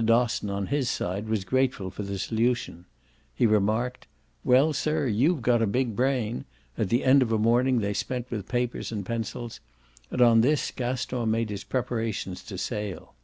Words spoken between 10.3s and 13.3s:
this Gaston made his preparations to sail.